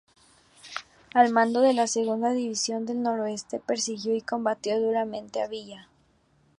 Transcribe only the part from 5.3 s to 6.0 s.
a Villa.